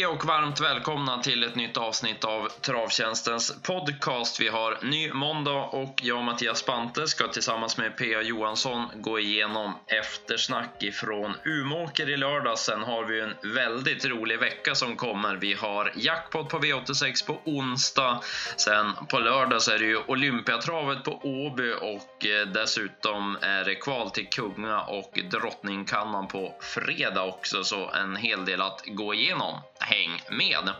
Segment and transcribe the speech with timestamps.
[0.00, 4.40] Hej och varmt välkomna till ett nytt avsnitt av Travtjänstens podcast.
[4.40, 8.22] Vi har ny måndag och jag och Mattias Bante ska tillsammans med P.A.
[8.22, 12.58] Johansson gå igenom eftersnack ifrån Umåker i lördag.
[12.58, 15.36] Sen har vi en väldigt rolig vecka som kommer.
[15.36, 18.20] Vi har jackpot på V86 på onsdag.
[18.56, 23.74] Sen på lördag så är det ju Olympiatravet på Åby och eh, dessutom är det
[23.74, 27.64] kval till Kunga och Drottningkannan på fredag också.
[27.64, 29.60] Så en hel del att gå igenom.
[29.80, 30.70] Häng med!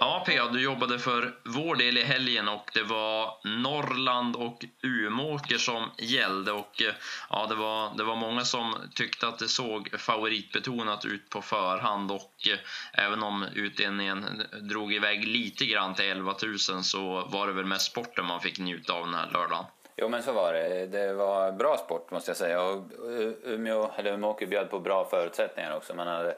[0.00, 5.58] Ja, Pia, du jobbade för vår del i helgen och det var Norrland och Umåker
[5.58, 6.94] som gällde och eh,
[7.30, 12.10] ja, det var, det var många som tyckte att det såg favoritbetonat ut på förhand
[12.10, 12.58] och eh,
[13.04, 17.86] även om utdelningen drog iväg lite grann till 11 000 så var det väl mest
[17.86, 19.64] sporten man fick njuta av den här lördagen.
[19.96, 20.86] Jo men så var det.
[20.86, 22.62] Det var bra sport måste jag säga.
[22.62, 25.94] Och eh, Umeå, eller Umeåker bjöd på bra förutsättningar också.
[25.94, 26.34] Man hade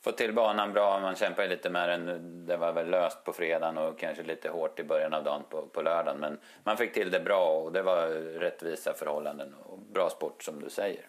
[0.00, 2.46] fått till banan bra, man kämpade lite med den.
[2.46, 5.62] Det var väl löst på fredagen och kanske lite hårt i början av dagen på,
[5.66, 6.20] på lördagen.
[6.20, 8.06] Men man fick till det bra och det var
[8.38, 11.04] rättvisa förhållanden och bra sport som du säger.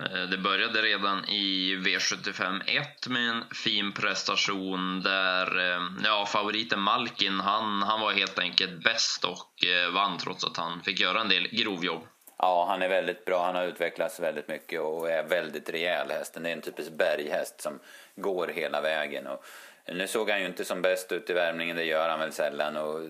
[0.00, 6.80] Eh, det började redan i V75 1 med en fin prestation där eh, ja, favoriten
[6.80, 11.20] Malkin han, han var helt enkelt bäst och eh, vann trots att han fick göra
[11.20, 12.02] en del grovjobb.
[12.38, 13.44] Ja, han är väldigt bra.
[13.44, 16.42] Han har utvecklats väldigt mycket och är väldigt rejäl hästen.
[16.42, 17.78] Det är en typisk berghäst som
[18.16, 19.26] går hela vägen.
[19.26, 19.44] Och
[19.86, 22.76] nu såg han ju inte som bäst ut i värmningen, det gör han väl sällan.
[22.76, 23.00] Och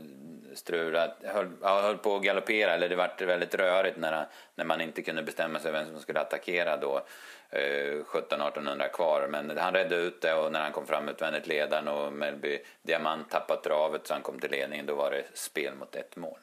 [0.54, 5.02] strulat, höll, höll på att galoppera, eller det var väldigt rörigt när, när man inte
[5.02, 7.06] kunde bestämma sig vem som skulle attackera då.
[7.50, 11.88] Eh, 17-1800 kvar, men han redde ut det och när han kom fram utvändigt ledaren
[11.88, 15.96] och Melby Diamant tappade travet så han kom till ledningen, då var det spel mot
[15.96, 16.38] ett mål.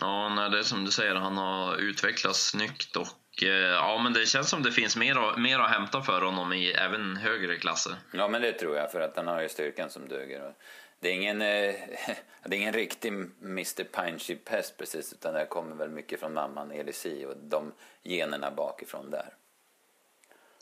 [0.00, 4.12] Ja, nej, det är som du säger, han har utvecklats snyggt och eh, ja, men
[4.12, 7.92] det känns som det finns mer, mer att hämta för honom i även högre klasser.
[8.12, 10.54] Ja, men det tror jag, för att han har ju styrkan som duger.
[11.06, 11.74] Det är ingen, eh,
[12.44, 13.08] det är ingen riktig
[13.42, 17.72] Mr Pineship-häst precis, utan det kommer väl mycket från mamman Elisi och de
[18.02, 19.34] generna bakifrån där.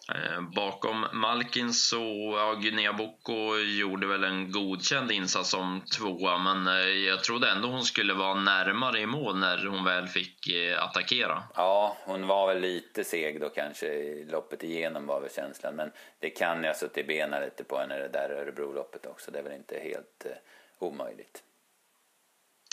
[0.09, 6.89] Eh, bakom Malkin så, ja, Guinea-Boko gjorde väl en godkänd insats som tvåa men eh,
[6.89, 11.43] jag trodde ändå hon skulle vara närmare i mål när hon väl fick eh, attackera.
[11.55, 15.93] Ja, hon var väl lite seg då kanske i loppet igenom var väl känslan men
[16.19, 19.31] det kan jag suttit i benen lite på henne det där Örebro-loppet också.
[19.31, 20.37] Det är väl inte helt eh,
[20.79, 21.43] omöjligt.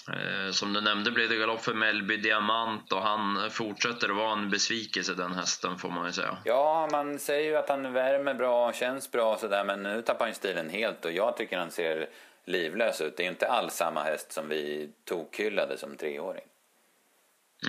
[0.10, 4.32] Eh, som du nämnde blev det galopp för Melby Diamant och han fortsätter att vara
[4.32, 6.38] en besvikelse den hästen får man ju säga.
[6.46, 10.02] Ja, man säger ju att han värmer bra, och känns bra och sådär men nu
[10.02, 12.10] tappar han stilen helt och jag tycker han ser
[12.46, 13.18] livlös ut.
[13.18, 16.44] Det är inte alls samma häst som vi tokhyllade som treåring.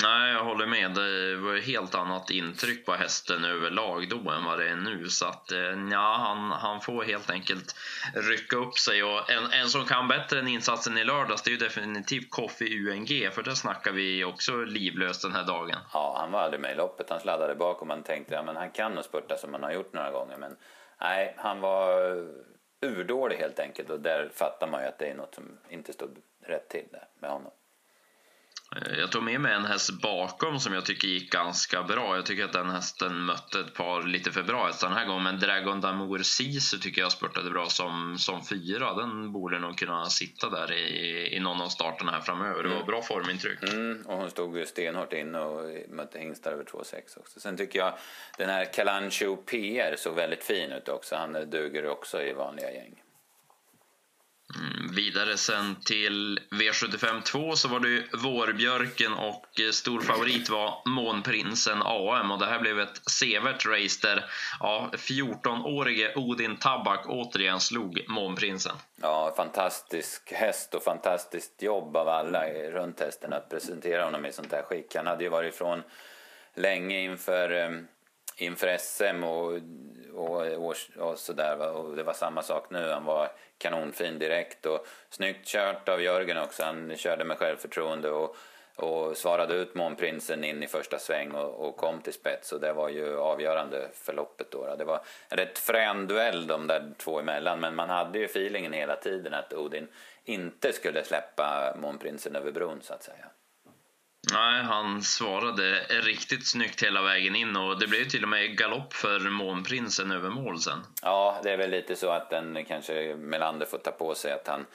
[0.01, 0.91] Nej, jag håller med.
[0.91, 5.09] Det var ett helt annat intryck på hästen överlag då än vad det är nu.
[5.09, 7.75] Så att, eh, ja, han, han får helt enkelt
[8.15, 9.03] rycka upp sig.
[9.03, 12.65] Och en, en som kan bättre än insatsen i lördags, det är ju definitivt Koffe
[12.65, 13.31] UNG.
[13.33, 15.79] För där snackar vi också livlöst den här dagen.
[15.93, 17.11] Ja, han var aldrig med i loppet.
[17.11, 19.73] Han sladdade bak och man tänkte att ja, han kan nog spurta som han har
[19.73, 20.37] gjort några gånger.
[20.37, 20.57] Men
[21.01, 21.91] nej, han var
[22.83, 23.91] urdålig helt enkelt.
[23.91, 27.09] Och där fattar man ju att det är något som inte stod rätt till där
[27.21, 27.53] med honom.
[28.77, 32.17] Eh, jag tog med mig en häst bakom som jag tycker gick ganska bra.
[32.17, 35.23] Jag tycker att den hästen mötte ett par lite för bra hästar den här gången.
[35.23, 38.95] Men Dragon Damour Sisu tycker jag spurtade bra som, som fyra.
[38.95, 42.63] Den borde nog kunna sitta där i, i någon av starterna här framöver.
[42.63, 42.87] Det var mm.
[42.87, 43.63] bra formintryck.
[43.63, 47.41] Mm, och hon stod ju stenhårt in och mötte hingstar över 2,6 också.
[47.41, 47.95] Sen tycker jag
[48.39, 51.17] den här Kalancho PR såg väldigt fin ut också.
[51.17, 53.03] Han duger också i vanliga gäng.
[54.57, 60.83] Mm, vidare sen till V75 2 så var det Vårbjörken och eh, stor favorit var
[60.85, 64.25] Månprinsen AM och det här blev ett sevärt race där
[64.61, 68.77] ja, 14-årige Odin Tabak återigen slog Månprinsen.
[69.03, 74.53] Ja, fantastisk häst och fantastiskt jobb av alla runt hästen att presentera honom i sånt
[74.53, 74.95] här skick.
[74.97, 75.83] Han hade ju varit ifrån
[76.55, 77.87] länge inför ehm,
[78.37, 79.61] inför SM och,
[80.15, 81.77] och, och, och sådär.
[81.77, 82.91] Och det var samma sak nu.
[82.91, 86.63] Han var kanonfin direkt och snyggt kört av Jörgen också.
[86.63, 88.37] Han körde med självförtroende och,
[88.77, 92.53] och svarade ut Månprinsen in i första sväng och, och, kom till spets.
[92.53, 94.77] Och det var ju avgörande för loppet då.
[94.79, 97.61] Det var en rätt frän duell de där två emellan.
[97.61, 99.89] Men man hade ju feelingen hela tiden att Odin
[100.25, 103.27] inte skulle släppa Månprinsen över bron så att säga.
[104.33, 108.93] Nej, han svarade riktigt snyggt hela vägen in och det blev till och med galopp
[108.93, 110.79] för Månprinsen över mål sen.
[111.03, 114.49] Ja, det är väl lite så att den kanske Melander får ta på sig att
[114.49, 114.67] han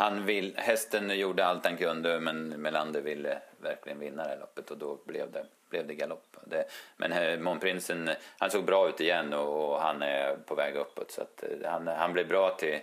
[0.00, 4.70] han vill, hästen gjorde allt han kunde men Melander ville verkligen vinna det här loppet
[4.70, 6.36] och då blev det, blev det galopp.
[6.44, 6.64] Det,
[6.96, 11.10] men eh, månprinsen han såg bra ut igen och, och, han är på väg uppåt
[11.10, 12.78] så att eh, han, han blev bra till,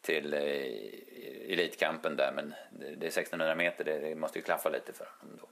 [0.00, 4.92] till eh, elitkampen där men det är 1600 meter, det, det måste ju klaffa lite
[4.92, 5.48] för honom då.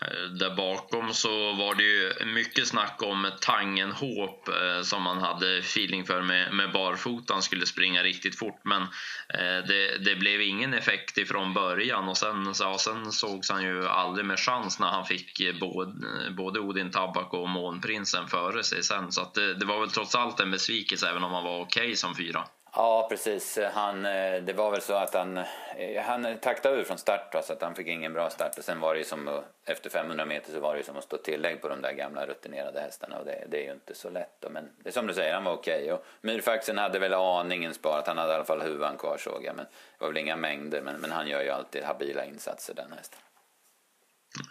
[0.00, 5.58] Eh, där bakom så var det ju mycket snack om Tangenhop eh, som man hade
[5.58, 10.74] feeling för med, med barfotan skulle springa riktigt fort men eh, det, det, blev ingen
[10.74, 12.08] effekt ifrån början.
[12.08, 15.92] Och sen, ja, sen sågs han ju aldrig med chans när han fick eh, både,
[16.30, 19.12] både Odin Tabak och Månprinsen före sig sen.
[19.12, 21.82] Så att det, det var väl trots allt en besvikelse även om han var okej
[21.82, 22.44] okay som fyra.
[22.72, 23.58] Ja, precis.
[23.72, 27.52] Han, eh, det var väl så att han, eh, han taktade ur från start så
[27.52, 28.58] att han fick ingen bra start.
[28.58, 31.04] Och sen var det ju som, efter 500 meter så var det ju som att
[31.04, 34.10] stå tillägg på de där gamla rutinerade hästarna och det, det är ju inte så
[34.10, 34.34] lätt.
[34.40, 34.48] Då.
[34.50, 35.82] Men det är som du säger, han var okej.
[35.82, 35.92] Okay.
[35.92, 39.56] Och Myrfaxen hade väl aningen sparat, han hade i alla fall huvan kvar såg jag.
[39.56, 42.92] Men det var väl inga mängder, men, men han gör ju alltid habila insatser den
[42.92, 43.20] hästen.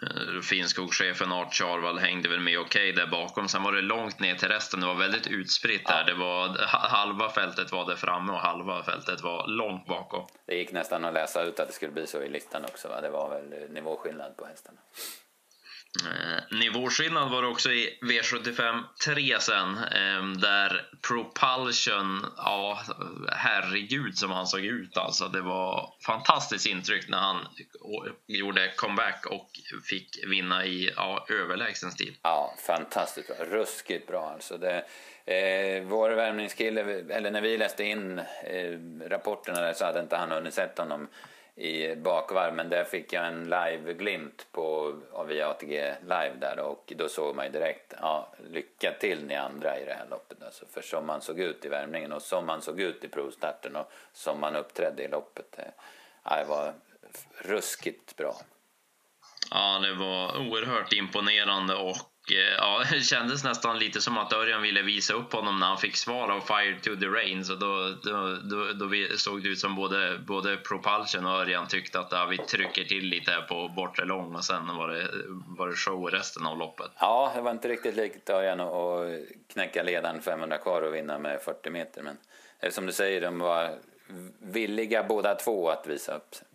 [0.02, 3.48] Eh, Finnskogschefen Art Charvall hängde väl med okej okay där bakom.
[3.48, 4.80] Sen var det långt ner till resten.
[4.80, 6.04] Det var väldigt utspritt där.
[6.04, 10.26] Det var, halva fältet var där framme och halva fältet var långt bakom.
[10.46, 12.88] Det gick nästan att läsa ut att det skulle bli så i listan också.
[12.88, 13.00] Va?
[13.00, 14.78] Det var väl nivåskillnad på hästarna.
[15.98, 22.80] Eh, nivåskillnad var det också i V75 3 sen, eh, där Propulsion, ja
[23.32, 25.28] herregud som han såg ut alltså.
[25.28, 27.46] Det var fantastiskt intryck när han
[28.26, 29.50] gjorde comeback och
[29.84, 32.16] fick vinna i ja, överlägsen stil.
[32.22, 33.46] Ja, fantastiskt bra.
[33.46, 34.58] Ruskigt bra alltså.
[34.58, 34.84] Det,
[35.24, 38.78] eh, vår värmningskille, eller när vi läste in eh,
[39.08, 41.08] rapporterna där så hade inte han hunnit sett honom
[41.60, 44.94] i bakvarv men där fick jag en live-glimt på,
[45.28, 49.78] via ATG live där och då såg man ju direkt, ja, lycka till ni andra
[49.78, 50.66] i det här loppet alltså.
[50.66, 53.92] För som man såg ut i värmningen och som man såg ut i provstarten och
[54.12, 55.72] som man uppträdde i loppet, det,
[56.24, 56.74] ja, det var
[57.38, 58.34] ruskigt bra.
[59.50, 61.96] Ja, det var oerhört imponerande och
[62.30, 65.78] Eh, ja, det kändes nästan lite som att Örjan ville visa upp honom när han
[65.78, 67.44] fick svar av Fire to the Rain.
[67.44, 72.00] Så då, då, då, då såg det ut som både, både Propulsion och Örjan tyckte
[72.00, 75.08] att ja, vi trycker till lite här på bortre lång och sen var det,
[75.58, 76.90] var det show resten av loppet.
[76.98, 79.06] Ja, det var inte riktigt likt Örjan att
[79.52, 82.02] knäcka ledaren 500 kvar och vinna med 40 meter.
[82.02, 82.16] Men
[82.72, 83.78] som du säger, de var
[84.38, 86.46] villiga båda två att visa upp sig.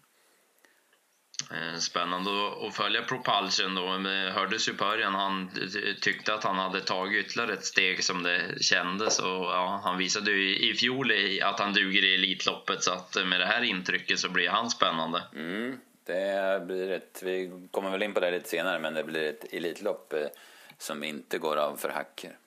[1.52, 2.32] Eh, spännande
[2.68, 3.98] att följa Propulsion då.
[3.98, 5.52] Det hördes ju på Örjan, han
[6.02, 10.32] tyckte att han hade tagit ytterligare ett steg som det kändes och ja, han visade
[10.32, 11.12] ju i fjol
[11.44, 15.24] att han duger i Elitloppet så att med det här intrycket så blir han spännande.
[15.36, 19.30] Mm, det blir ett, vi kommer väl in på det lite senare, men det blir
[19.30, 20.28] ett Elitlopp eh,
[20.78, 22.38] som inte går av för hacker.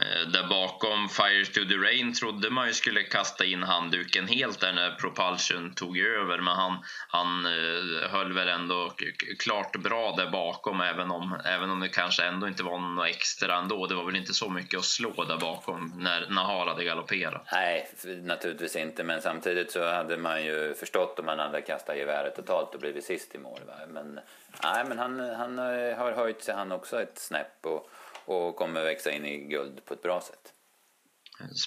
[0.00, 4.60] Eh, där bakom Fire to the Rain trodde man ju skulle kasta in handduken helt
[4.60, 8.92] där när Propulsion tog över men han, han eh, höll väl ändå
[9.38, 13.58] klart bra där bakom även om, även om det kanske ändå inte var något extra
[13.58, 13.86] ändå.
[13.86, 17.48] Det var väl inte så mycket att slå där bakom när Nahar hade galopperat.
[17.52, 22.36] Nej, naturligtvis inte men samtidigt så hade man ju förstått om han hade kastat geväret
[22.36, 23.60] totalt och blivit sist i mål.
[23.66, 23.74] Va?
[23.88, 24.20] Men,
[24.62, 27.90] nej, men han, han eh, har höjt sig han också ett snäpp och
[28.32, 30.54] och kommer växa in i guld på ett bra sätt.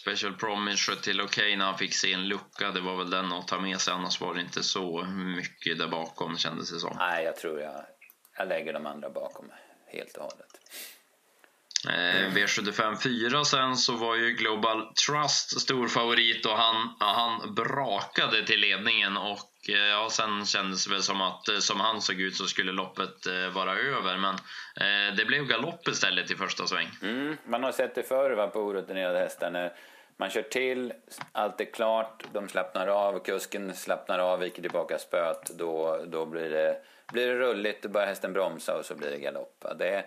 [0.02, 2.72] Special Promise sköt till okej okay när han fick sin lucka.
[2.72, 5.88] Det var väl den att ta med sig, annars var det inte så mycket där
[5.88, 6.96] bakom kändes det som.
[7.00, 7.86] Nej, jag tror jag,
[8.38, 9.52] jag lägger de andra bakom
[9.88, 10.60] helt och hållet.
[11.88, 18.46] Eh, V75 4 sen så var ju Global Trust stor favorit och han, han brakade
[18.46, 22.22] till ledningen och Eh, ja, sen kändes det väl som att eh, som han såg
[22.22, 24.18] ut så skulle loppet eh, vara över.
[24.18, 24.36] Men
[25.18, 26.88] det blev galopp istället i första sväng.
[27.02, 29.52] Mm, man har sett det förr på orutinerade hästar.
[29.52, 29.74] När
[30.18, 30.94] man kör till,
[31.32, 35.52] allt är klart, de slappnar av, kusken slappnar av, viker tillbaka spöet.
[35.58, 36.78] Då, då blir, det,
[37.14, 39.66] blir det rulligt, då börjar hästen bromsa och så blir det galopp.
[39.80, 40.06] Det,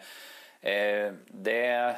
[0.60, 1.96] eh, det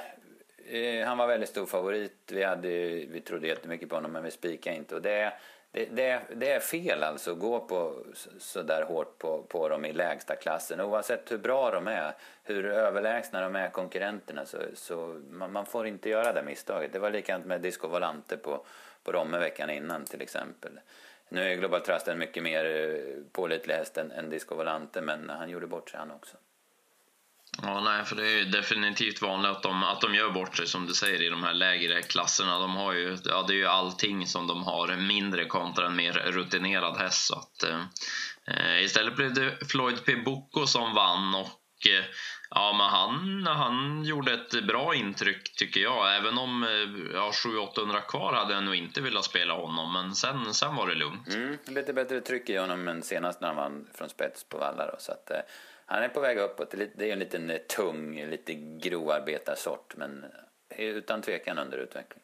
[0.66, 2.32] eh, han var väldigt stor favorit.
[2.32, 2.68] Vi, hade,
[3.10, 4.94] vi trodde jättemycket på honom men vi spikade inte.
[4.94, 5.32] Och det,
[5.72, 8.04] det, det, det, är fel alltså att gå på
[8.38, 10.80] så där hårt på, på dem i lägsta klassen.
[10.80, 12.12] Oavsett hur bra de är,
[12.44, 16.92] hur överlägsna de är konkurrenterna så, så man, man, får inte göra det misstaget.
[16.92, 18.64] Det var likadant med Disco Volante på,
[19.02, 20.80] på Romme veckan innan till exempel.
[21.28, 25.30] Nu är Global Trust en mycket mer eh, pålitlig häst än, än Disco Volante men
[25.30, 26.36] han gjorde bort sig han också.
[27.62, 30.86] Ja, nej, för det är definitivt vanligt att de, att de gör bort sig som
[30.86, 32.58] du säger i de här lägre klasserna.
[32.58, 36.12] De har ju, ja, det är ju allting som de har mindre kontra en mer
[36.12, 37.26] rutinerad häst.
[37.26, 37.80] Så att, eh,
[38.46, 40.16] eh istället blev det Floyd P.
[40.16, 42.04] Bocco som vann och eh,
[42.50, 46.16] ja, men han, han gjorde ett bra intryck tycker jag.
[46.16, 50.54] Även om eh, ja, 700-800 kvar hade jag nog inte velat spela honom, men sen,
[50.54, 51.34] sen var det lugnt.
[51.34, 54.86] Mm, lite bättre tryck i honom än senast när han vann från spets på Valla.
[54.86, 55.40] Då, så att, eh,
[55.90, 56.70] han är på väg uppåt.
[56.70, 60.24] Det är en liten tung, lite grovarbetarsort, men
[60.76, 62.22] utan tvekan under utveckling.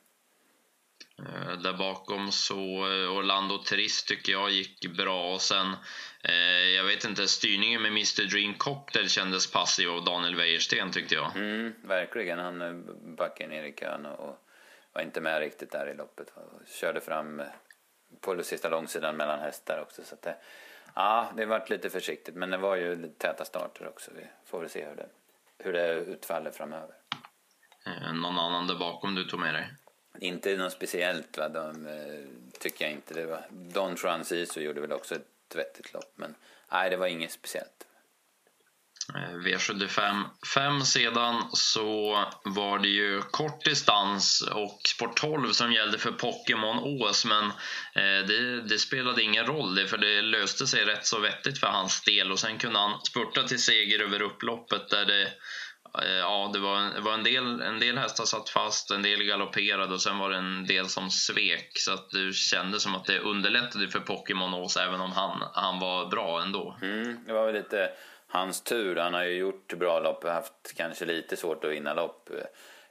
[1.18, 5.66] Eh, där bakom så eh, Orlando Trist tycker jag gick bra och sen
[6.24, 6.34] eh,
[6.76, 11.36] jag vet inte, styrningen med Mr Dream Cocktail kändes passiv av Daniel Wäjersten tyckte jag.
[11.36, 12.84] Mm, verkligen, han
[13.16, 14.36] backade ner i kön och
[14.92, 16.32] var inte med riktigt där i loppet.
[16.34, 17.42] Och körde fram
[18.20, 20.02] på sista långsidan mellan hästar också.
[20.04, 20.36] Så det,
[20.96, 24.10] ja, det varit lite försiktigt men det var ju täta starter också.
[24.14, 25.08] Vi får väl se hur det,
[25.58, 26.94] hur det utfaller framöver.
[28.12, 29.68] Någon annan där bakom du tog med dig?
[30.18, 31.48] Inte något speciellt, va?
[31.48, 33.14] De, eh, tycker jag inte.
[33.14, 36.34] Det var, Don Francisco gjorde väl också ett vettigt lopp, men
[36.72, 37.85] nej, det var inget speciellt.
[39.14, 45.98] Eh, V75 5 sedan så var det ju kort distans och sport 12 som gällde
[45.98, 47.44] för Pokémon Ås men
[47.94, 51.66] eh, det, det, spelade ingen roll det för det löste sig rätt så vettigt för
[51.66, 55.22] hans del och sen kunde han spurta till seger över upploppet där det
[56.02, 59.22] eh, ja, det var, det var en, del, en del hästar satt fast, en del
[59.22, 61.70] galopperade och sen var det en del som svek.
[61.74, 65.80] Så att det kändes som att det underlättade för Pokémon Ås även om han, han
[65.80, 66.78] var bra ändå.
[66.82, 67.90] Mm, det var väl lite
[68.36, 68.96] hans tur.
[68.96, 72.30] Han har ju gjort bra lopp och haft kanske lite svårt att vinna lopp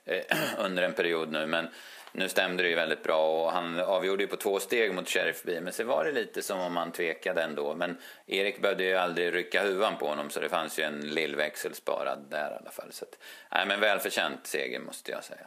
[0.05, 1.45] eh, under en period nu.
[1.45, 1.67] Men
[2.11, 5.43] nu stämde det ju väldigt bra och han avgjorde ju på två steg mot Sheriff
[5.43, 5.61] B.
[5.61, 7.75] Men så var det lite som om han tvekade ändå.
[7.75, 11.73] Men Erik behövde ju aldrig rycka huvan på honom så det fanns ju en lillväxel
[11.73, 12.91] sparad där i alla fall.
[12.91, 13.17] Så att,
[13.51, 15.45] nej, men välförtjänt seger måste jag säga.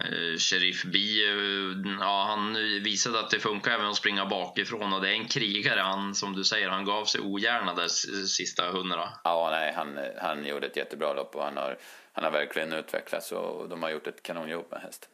[0.00, 5.00] Eh, Sheriff B, eh, ja, han visade att det funkar även att springa bakifrån och
[5.00, 5.80] det är en krigare.
[5.80, 7.88] Han, som du säger, han gav sig ogärna där
[8.26, 9.08] sista hundra.
[9.24, 11.78] Ja, nej, han, han gjorde ett jättebra lopp och han har,
[12.12, 15.08] han har verkligen utvecklats och de har gjort ett kanonjobb med hästen.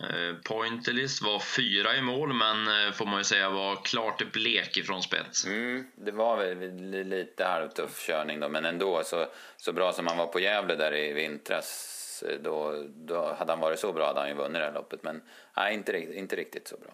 [0.00, 5.02] Eh, Pointerlist var fyra i mål, men får man ju säga var klart blek ifrån
[5.02, 5.46] spets.
[5.46, 10.18] Mm, det var väl lite halvtuff körning då, men ändå så, så bra som han
[10.18, 11.97] var på Gävle där i vintras,
[12.40, 15.02] då, då hade han varit så bra hade han ju vunnit det här loppet.
[15.02, 15.22] Men
[15.56, 16.90] nej, inte, inte riktigt så bra.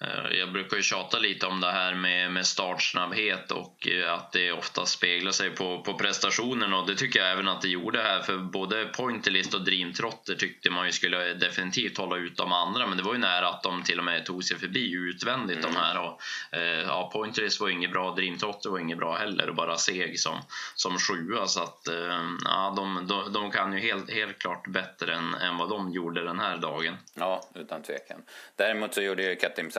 [0.00, 4.32] Eh, jag brukar ju tjata lite om det här med, med startsnabbhet och eh, att
[4.32, 8.02] det ofta speglar sig på, på prestationen och det tycker jag även att det gjorde
[8.02, 12.86] här för både Pointerlist och dreamtrotter tyckte man ju skulle definitivt hålla ut de andra
[12.86, 15.72] men det var ju nära att de till och med tog sig förbi utvändigt mm.
[15.72, 16.20] de här och
[16.52, 20.38] eh, ja, Pointerlist var inget bra, dreamtrotter var inget bra heller och bara seg som,
[20.74, 25.14] som sjua så att eh, ja, de, de, de kan ju helt, helt klart bättre
[25.14, 26.96] än, än vad de gjorde den här dagen.
[27.14, 28.22] Ja, utan tvekan.
[28.56, 29.36] Däremot så gjorde ju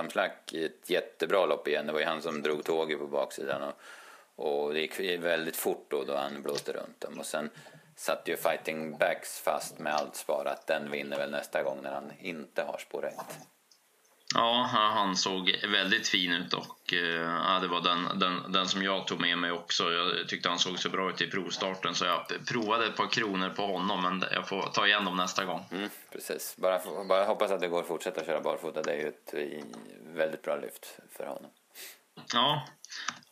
[0.09, 1.87] Flack i ett jättebra lopp igen.
[1.87, 3.61] Det var ju han som drog tåget på baksidan.
[3.61, 7.19] Och, och det gick väldigt fort då, då han blåste runt dem.
[7.19, 7.49] Och sen
[7.95, 10.67] satt ju Fighting Backs fast med allt sparat.
[10.67, 13.13] Den vinner väl nästa gång när han inte har spår 1.
[14.35, 18.83] Ja, han såg väldigt fin ut och eh, ja, det var den, den, den som
[18.83, 19.91] jag tog med mig också.
[19.91, 23.49] Jag tyckte han såg så bra ut i provstarten så jag provade ett par kronor
[23.49, 25.65] på honom men jag får ta igen dem nästa gång.
[25.71, 28.81] Mm, precis, bara, bara hoppas att det går att fortsätta köra barfota.
[28.81, 29.63] Det är ju ett eh,
[30.15, 31.51] väldigt bra lyft för honom.
[32.33, 32.67] Ja.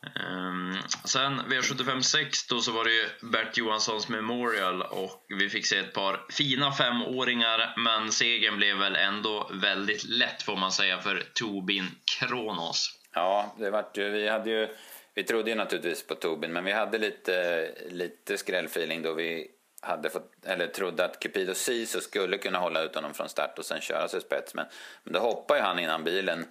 [0.02, 5.66] Um, sen V75 6 då så var det ju Bert Johanssons Memorial och vi fick
[5.66, 10.98] se ett par fina femåringar men segern blev väl ändå väldigt lätt får man säga
[10.98, 12.98] för Tobin Kronos.
[13.14, 14.68] Ja, det vart ju, vi hade ju,
[15.14, 19.46] vi trodde ju naturligtvis på Tobin men vi hade lite, lite skrällfeeling då vi
[19.80, 23.64] hade fått, eller trodde att Cupido Sisu skulle kunna hålla ut honom från start och
[23.64, 24.66] sen köra sig spets men,
[25.04, 26.46] men då hoppade ju han innan bilen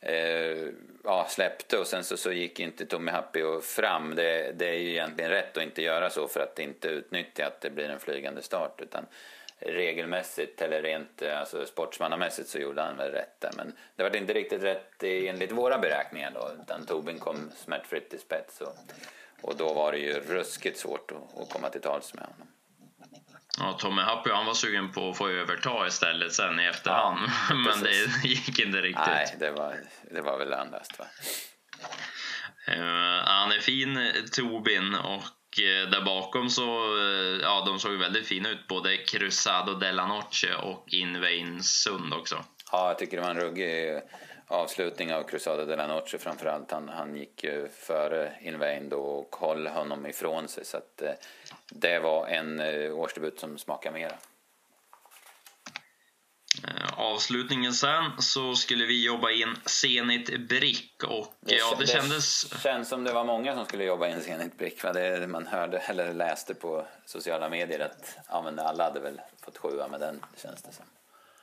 [0.00, 0.68] eh,
[1.04, 4.14] ja, släppte och sen så, så gick inte Tommy Happy fram.
[4.14, 7.60] Det, det, är ju egentligen rätt att inte göra så för att inte utnyttja att
[7.60, 9.06] det blir en flygande start utan
[9.58, 13.52] regelmässigt eller rent eh, alltså sportsmannamässigt så gjorde han väl rätt där.
[13.56, 18.20] Men det var inte riktigt rätt enligt våra beräkningar då utan Tobin kom smärtfritt till
[18.20, 18.76] spets och,
[19.42, 22.48] och då var det ju ruskigt svårt att, att komma till tals med honom.
[23.58, 27.18] Ja, Tommy Happy han var sugen på att få överta istället sen i efterhand.
[27.48, 29.06] Ja, men det gick inte riktigt.
[29.06, 29.76] Nej, det var,
[30.10, 31.04] det var väl andast va.
[32.68, 38.26] Uh, han är fin, Tobin, och uh, där bakom så, uh, ja de såg väldigt
[38.26, 38.66] fina ut.
[38.66, 42.44] Både Cruzado della Noche och Invein Sund också.
[42.72, 44.00] Ja, jag tycker det var en ruggig
[44.48, 46.70] avslutning av Cruzado de la Noche framförallt.
[46.70, 51.12] Han, han gick ju före Invain då och höll honom ifrån sig så att eh,
[51.70, 54.14] det var en eh, årsdebut som smakade mera.
[56.64, 61.86] Eh, avslutningen sen så skulle vi jobba in Zenit Brick och det, ja, det, det
[61.86, 62.62] kändes...
[62.62, 64.84] känns som det var många som skulle jobba in Zenit Brick.
[64.84, 64.92] Va?
[64.92, 69.88] Det man hörde eller läste på sociala medier att ja, alla hade väl fått sjua
[69.88, 70.84] med den, känns det som.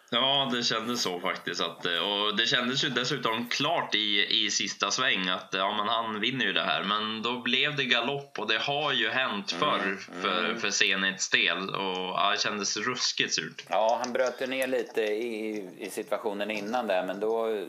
[0.10, 1.62] Ja, det kändes så faktiskt.
[1.62, 6.20] Att, och det kändes ju dessutom klart i, i sista sväng att ja, men han
[6.20, 6.84] vinner ju det här.
[6.84, 10.60] Men då blev det galopp och det har ju hänt mm, förr mm, för, mm.
[10.60, 11.70] för Zenits del.
[11.70, 13.64] Och ja, det kändes ruskigt surt.
[13.70, 17.66] Ja, han bröt ner lite i, i situationen innan där, men då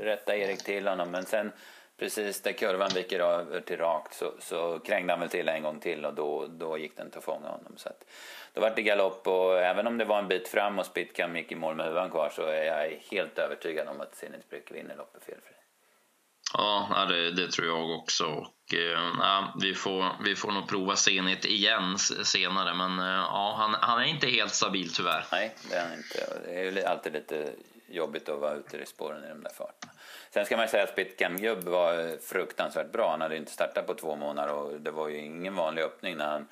[0.00, 1.10] rättade Erik till honom.
[1.10, 1.52] Men sen
[1.98, 5.80] precis där kurvan viker över till rakt så, så krängde han väl till en gång
[5.80, 7.72] till och då, då gick den inte att fånga honom.
[7.76, 8.04] Så att,
[8.52, 11.52] då var det galopp och även om det var en bit fram och Spitcam gick
[11.52, 15.24] i mål med huvan kvar så är jag helt övertygad om att Zenit vinner loppet
[15.24, 15.56] felfri.
[16.52, 18.26] Ja, det, det, tror jag också.
[18.26, 23.74] Och, äh, vi, får, vi får nog prova Zenit igen senare, men äh, ja, han,
[23.80, 25.26] han är inte helt stabil tyvärr.
[25.32, 26.40] Nej, det är han inte.
[26.44, 27.52] Det är ju alltid lite
[27.88, 29.92] jobbigt att vara ute i spåren i de där farterna.
[30.30, 33.10] Sen ska man säga att Spitcam Gubb var eh, fruktansvärt bra.
[33.10, 36.26] Han hade inte startat på två månader och det var ju ingen vanlig öppning när
[36.26, 36.48] han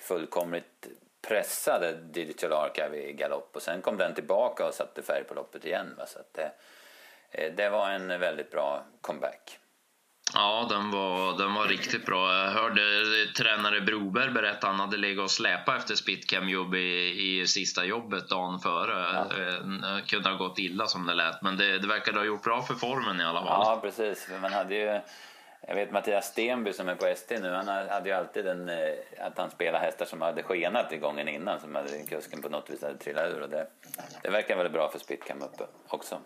[0.00, 0.88] fullkomligt
[1.28, 5.64] pressade Digital Archive i galopp och sen kom den tillbaka och satte färg på loppet
[5.64, 5.94] igen.
[5.98, 6.06] Va?
[6.06, 6.52] Så det,
[7.30, 9.58] eh, det var en väldigt bra comeback.
[10.34, 12.34] Ja, den var, den var riktigt bra.
[12.34, 12.82] Jag hörde
[13.36, 17.84] tränare Broberg berätta att han hade legat och släpat efter Spitcam jobb i, i sista
[17.84, 18.92] jobbet dagen före.
[19.12, 19.26] Ja.
[19.42, 22.62] Eh, kunde ha gått illa som det lät, men det, det verkade ha gjort bra
[22.62, 23.62] för formen i alla fall.
[23.64, 24.28] Ja, precis.
[24.42, 25.00] Man hade ju
[25.68, 28.94] jag vet Mattias Stenby som är på ST nu, han hade ju alltid en, eh,
[29.18, 32.70] att han spelade hästar som hade skenat i gången innan, som hade kusken på något
[32.70, 33.42] vis hade trillat ur.
[33.42, 33.66] Och det,
[34.22, 36.20] det verkar väl bra för Spitcam uppe också.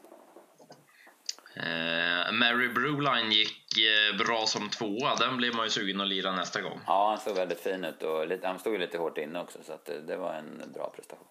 [1.55, 6.33] Eh, Mary Bruline gick eh, bra som tvåa, den blir man ju sugen att lira
[6.33, 6.81] nästa gång.
[6.87, 9.59] Ja, han såg väldigt fin ut och lite, han stod ju lite hårt inne också
[9.63, 11.27] så att det, det var en bra prestation.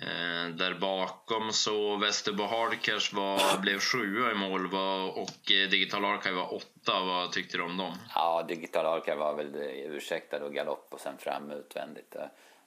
[0.00, 6.04] Eh, där bakom så Västerbo Hardcash var, blev sjua i mål var, och eh, Digital
[6.04, 7.04] Archive var åtta.
[7.04, 7.94] Vad tyckte du om dem?
[8.14, 12.16] Ja, Digital Archive var väl ursäktad och galopp och sen fram utvändigt.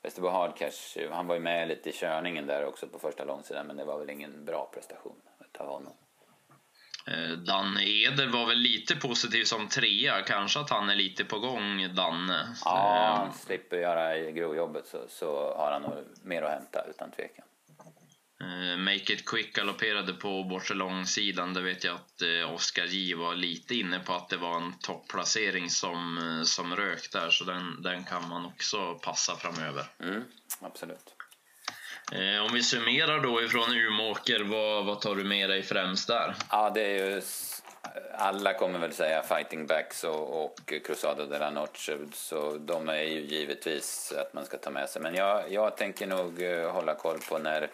[0.01, 3.77] Västerbo Hardcash, han var ju med lite i körningen där också på första långsidan men
[3.77, 5.15] det var väl ingen bra prestation
[5.59, 5.93] av honom.
[7.07, 11.39] Eh, Danne Eder var väl lite positiv som trea, kanske att han är lite på
[11.39, 12.55] gång, Danne.
[12.65, 17.11] Ja, eh, han slipper göra grovjobbet så, så har han nog mer att hämta utan
[17.11, 17.45] tvekan.
[18.41, 21.53] Eh, Make It Quick galopperade på bortre långsidan.
[21.53, 22.21] Där vet jag att
[22.53, 27.29] Oskar J var lite inne på att det var en topplacering som, som rök där.
[27.29, 29.85] Så den, den kan man också passa framöver.
[29.99, 30.23] Mm,
[30.61, 31.15] absolut.
[32.11, 36.35] Eh, om vi summerar då ifrån Umåker, vad, vad tar du med dig främst där?
[36.49, 37.21] Ja, det är ju
[38.13, 43.03] alla kommer väl säga Fighting Backs och, och Cruzado de la Noche, så de är
[43.03, 45.01] ju givetvis att man ska ta med sig.
[45.01, 47.69] Men jag, jag tänker nog eh, hålla koll på när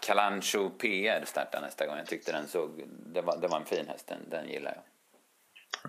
[0.00, 1.96] Calancho PR startar nästa gång.
[1.96, 4.82] Jag tyckte den såg, det var, det var en fin häst, den, den gillar jag.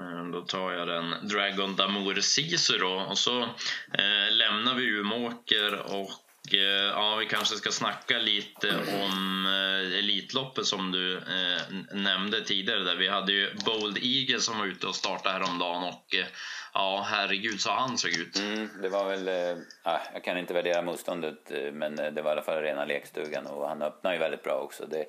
[0.04, 5.94] Eh, då tar jag den Dragon Damour Sisu då och så eh, lämnar vi Umåker
[5.94, 6.10] och
[6.54, 6.60] Eh,
[6.96, 8.68] ja, vi kanske ska snacka lite
[9.04, 12.84] om eh, Elitloppet som du eh, nämnde tidigare.
[12.84, 12.96] Där.
[12.96, 16.26] Vi hade ju Bold Eagle som var ute och startade häromdagen och eh,
[16.74, 18.40] ja, herregud så han såg ut.
[18.40, 22.22] Mm, det var väl, eh, ah, jag kan inte värdera motståndet eh, men eh, det
[22.22, 24.86] var i alla fall rena lekstugan och han öppnade ju väldigt bra också.
[24.86, 25.06] Det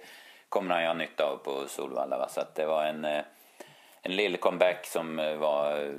[0.48, 2.18] kommer han ju ha nytta av på Solvalla.
[2.18, 2.28] Va?
[2.28, 3.04] Så att det var en,
[4.02, 5.94] en lill comeback som var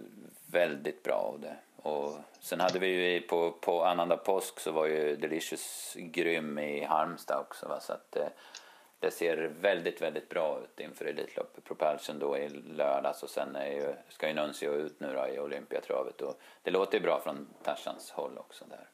[0.52, 1.16] väldigt bra.
[1.16, 5.96] av det och sen hade vi ju på, på annandag påsk så var ju Delicious
[6.00, 7.68] grym i Halmstad också.
[7.68, 7.80] Va?
[7.80, 8.28] Så att, eh,
[9.00, 11.64] det ser väldigt, väldigt bra ut inför Elitloppet.
[11.64, 15.40] Propulsion då i lördags och sen är ju, ska ju Nuncio ut nu då i
[15.40, 16.22] Olympiatravet.
[16.22, 18.88] Och det låter ju bra från Tarzans håll också där.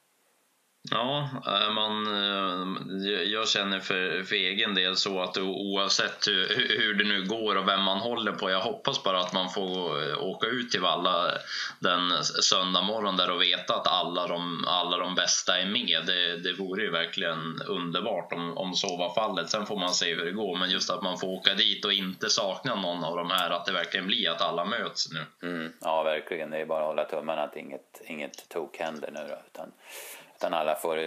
[0.92, 6.94] Ja, eh, man, eh, jag känner för, för egen del så att oavsett hur, hur
[6.94, 10.48] det nu går och vem man håller på, jag hoppas bara att man får åka
[10.48, 11.32] ut till Valla
[11.80, 16.04] den söndag morgon där och veta att alla de, alla de bästa är med.
[16.06, 19.50] Det, det vore ju verkligen underbart om, om så var fallet.
[19.50, 21.94] Sen får man se hur det går, men just att man får åka dit och
[21.94, 25.50] inte sakna någon av de här, att det verkligen blir att alla möts nu.
[25.50, 26.50] Mm, ja, verkligen.
[26.50, 29.72] Det är bara att hålla tummarna att inget, inget tok händer nu då, utan
[30.36, 30.98] utan alla får,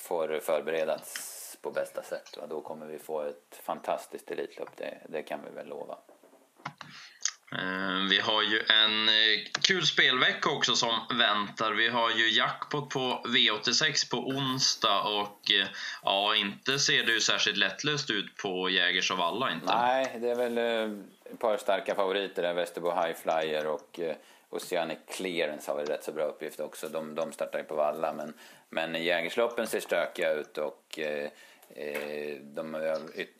[0.00, 2.36] får förberedas på bästa sätt.
[2.36, 5.98] Och då kommer vi få ett fantastiskt Elitlopp, det, det kan vi väl lova.
[7.52, 11.72] Eh, vi har ju en eh, kul spelvecka också som väntar.
[11.72, 15.66] Vi har ju jackpot på V86 på onsdag och eh,
[16.02, 19.66] ja, inte ser det ju särskilt lättlöst ut på Jägers alla inte.
[19.66, 20.58] Nej, det är väl
[21.24, 24.00] ett par starka favoriter där, Västerbo High Flyer och
[24.50, 26.88] Oceanic Clearance har väl rätt så bra uppgift också.
[26.88, 28.34] De, de startar ju på Valla men,
[28.68, 31.30] men Jägersloppen ser stökiga ut och eh,
[31.74, 32.74] eh de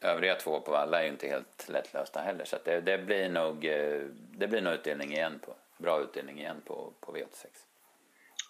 [0.01, 2.45] övriga två på Valla är ju inte helt lättlösta heller.
[2.45, 6.63] Så det, det, blir nog, eh, det blir nog utdelning igen på, bra utdelning igen
[6.65, 7.47] på, på V86.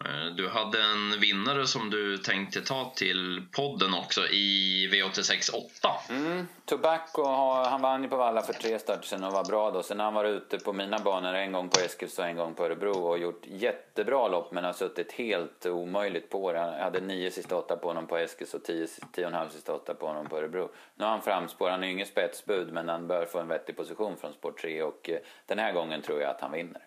[0.05, 5.89] Eh, du hade en vinnare som du tänkte ta till podden också i V86 8.
[6.09, 7.25] Mm, Tobacco,
[7.65, 9.83] han vann ju på Valla för tre starter sen och var bra då.
[9.83, 12.55] Sen har han varit ute på mina banor, en gång på Eskils och en gång
[12.55, 16.59] på Örebro och gjort jättebra lopp men har suttit helt omöjligt på det.
[16.59, 19.49] Han hade nio sista åtta på honom på Eskils och tio, tio och en halv
[19.49, 20.71] sista åtta på honom på Örebro.
[20.95, 23.77] Nu har han framspår, han är ju ingen spetsbud men han bör få en vettig
[23.77, 26.83] position från spår 3 och eh, den här gången tror jag att han vinner.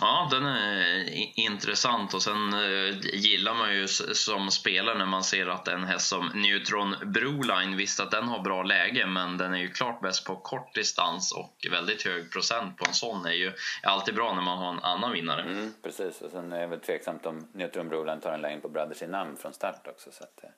[0.00, 5.46] Ja, den är intressant och sen eh, gillar man ju som spelare när man ser
[5.46, 9.58] att en häst som Neutron Broline, visst att den har bra läge men den är
[9.58, 13.52] ju klart bäst på kort distans och väldigt hög procent på en sån är ju
[13.82, 15.42] alltid bra när man har en annan vinnare.
[15.42, 18.68] Mm, precis, och sen är det väl tveksamt om Neutron Broline tar en längd på
[18.68, 20.50] Brothers in namn från start också så att eh,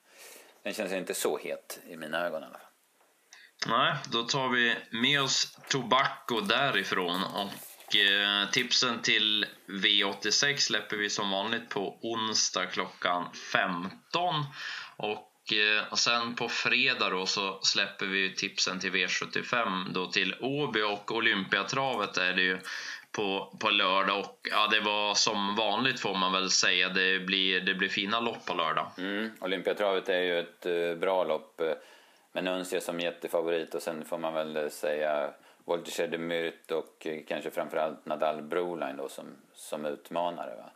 [0.63, 2.67] den känns inte så het i mina ögon i alla fall.
[3.67, 7.49] Nej, då tar vi med oss Tobacco därifrån och
[7.95, 14.35] Eh, tipsen till V86 släpper vi som vanligt på onsdag klockan 15.
[14.97, 20.81] Och eh, sen på fredag då så släpper vi tipsen till V75 då till Åby
[20.81, 22.59] och Olympiatravet är det ju
[23.11, 26.89] på, på lördag och ja, det var som vanligt får man väl säga.
[26.89, 28.91] Det blir, det blir fina lopp på lördag.
[28.97, 31.73] Mm, Olympiatravet är ju ett eh, bra lopp eh,
[32.31, 35.33] med Nuncio som jättefavorit och sen får man väl eh, säga
[35.69, 40.55] Walter de Myrt och kanske framförallt Nadal Broline då som, som utmanare.
[40.55, 40.69] Va?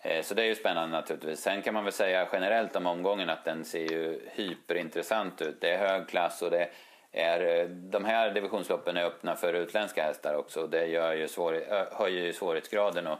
[0.00, 1.40] Eh, så det är ju spännande naturligtvis.
[1.40, 5.60] Sen kan man väl säga generellt om omgången att den ser ju hyperintressant ut.
[5.60, 6.68] Det är hög klass och det
[7.12, 10.66] är, eh, de här divisionsloppen är öppna för utländska hästar också.
[10.66, 11.62] Det gör ju svår,
[11.98, 13.18] höjer ju svårighetsgraden och,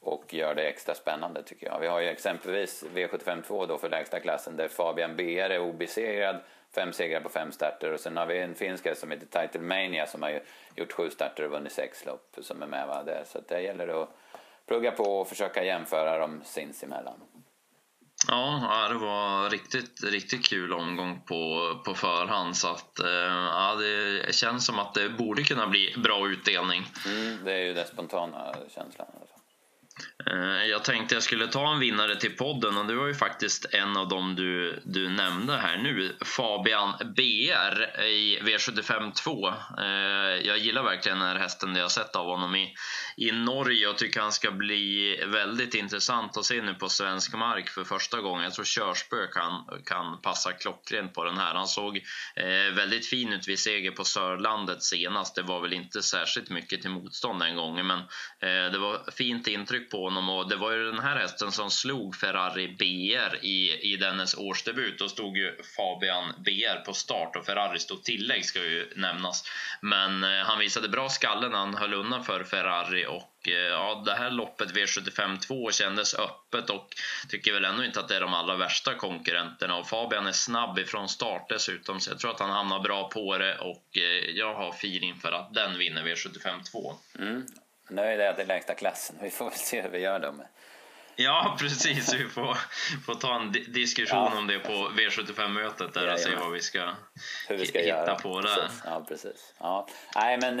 [0.00, 1.80] och gör det extra spännande tycker jag.
[1.80, 6.36] Vi har ju exempelvis V75 2 då för lägsta klassen där Fabian BR är obesegrad
[6.78, 10.06] fem segrar på fem starter och sen har vi en finsk som heter Title Mania
[10.06, 10.40] som har
[10.76, 13.24] gjort sju starter och vunnit sex lopp som är med va, där.
[13.26, 14.08] Så det gäller att
[14.66, 17.20] plugga på och försöka jämföra dem sinsemellan.
[18.28, 24.34] Ja, det var riktigt, riktigt kul omgång på, på förhand så att eh, ja, det
[24.34, 26.86] känns som att det borde kunna bli bra utdelning.
[27.06, 29.06] Mm, det är ju den spontana känslan.
[30.26, 33.66] Eh, jag tänkte jag skulle ta en vinnare till podden och det var ju faktiskt
[33.74, 36.16] en av dem du, du nämnde här nu.
[36.24, 39.48] Fabian BR i V75 2.
[39.78, 39.86] Eh,
[40.46, 42.74] jag gillar verkligen den här hästen det jag sett av honom i,
[43.16, 47.68] i Norge och tycker han ska bli väldigt intressant att se nu på svensk mark
[47.68, 48.44] för första gången.
[48.44, 51.54] Jag tror körspö kan, kan passa klockrent på den här.
[51.54, 51.96] Han såg
[52.36, 55.34] eh, väldigt fin ut vid seger på Sörlandet senast.
[55.34, 58.02] Det var väl inte särskilt mycket till motstånd den gången men
[58.40, 62.16] det var fint intryck på honom och det var ju den här hästen som slog
[62.16, 64.98] Ferrari BR i, i dennes årsdebut.
[64.98, 69.44] Då stod ju Fabian BR på start och Ferrari stod tillägg ska ju nämnas.
[69.80, 74.02] Men eh, han visade bra skalle när han höll undan för Ferrari och eh, ja,
[74.06, 76.88] det här loppet V75 2 kändes öppet och
[77.28, 79.76] tycker väl ändå inte att det är de allra värsta konkurrenterna.
[79.76, 83.38] Och Fabian är snabb ifrån start dessutom, så jag tror att han hamnar bra på
[83.38, 86.94] det och eh, jag har feeling för att den vinner V75 2.
[87.18, 87.46] Mm.
[87.88, 89.16] Nu är det den lägsta klassen.
[89.22, 90.34] Vi får väl se hur vi gör då.
[91.20, 92.14] Ja, precis.
[92.14, 92.56] Vi får,
[93.06, 94.38] får ta en diskussion ja.
[94.38, 96.90] om det på V75-mötet där och se vad vi ska,
[97.48, 98.14] hur vi ska hitta göra.
[98.14, 98.54] på där.
[98.54, 98.82] Precis.
[98.84, 99.54] Ja, precis.
[99.58, 99.86] Ja.
[100.16, 100.58] Nej, men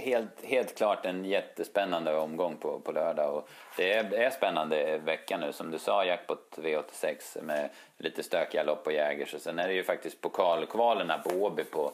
[0.00, 3.34] helt, helt klart en jättespännande omgång på, på lördag.
[3.34, 5.52] Och det är, är spännande vecka nu.
[5.52, 9.34] Som du sa, jackpot V86 med lite stökiga lopp på Jägers.
[9.34, 11.92] Och sen är det ju faktiskt pokalkvalerna på Åby på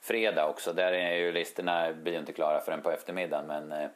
[0.00, 0.72] fredag också.
[0.72, 3.46] Där är ju listorna blir inte klara förrän på eftermiddagen.
[3.46, 3.88] Men Eh,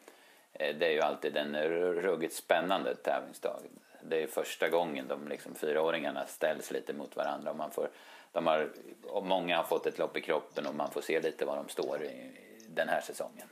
[0.63, 1.57] Eh, det är ju alltid en
[1.95, 3.61] ruggigt spännande tävlingsdag.
[4.03, 7.51] Det är första gången de liksom fyraåringarna ställs lite mot varandra.
[7.51, 7.89] Och man får,
[8.33, 8.69] de har,
[9.05, 11.69] och många har fått ett lopp i kroppen och man får se lite var de
[11.69, 12.31] står i
[12.69, 13.49] den här säsongen.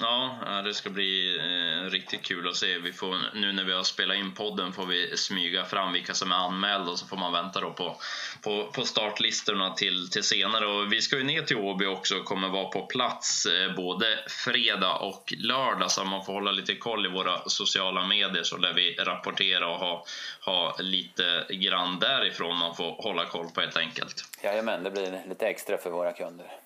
[0.00, 2.78] Ja, det ska bli eh, riktigt kul att se.
[2.78, 6.32] Vi får, nu när vi har spelat in podden får vi smyga fram vilka som
[6.32, 7.96] är anmälda och så får man vänta då på,
[8.42, 10.66] på, på startlistorna till, till senare.
[10.66, 14.06] Och vi ska ju ner till Åby också och kommer vara på plats eh, både
[14.28, 18.72] fredag och lördag så man får hålla lite koll i våra sociala medier så där
[18.72, 20.04] vi rapportera och ha,
[20.40, 24.24] ha lite grann därifrån man får hålla koll på helt enkelt.
[24.42, 26.65] Jajamän, det blir lite extra för våra kunder.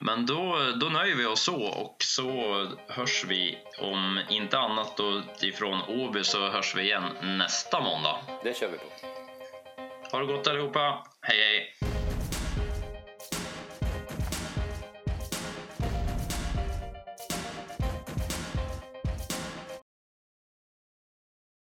[0.00, 2.30] Men då, då nöjer vi oss så och så
[2.88, 8.16] hörs vi om inte annat då ifrån Åby så hörs vi igen nästa måndag.
[8.42, 8.84] Det kör vi på.
[10.12, 11.06] Ha det gott allihopa.
[11.22, 11.97] Hej hej!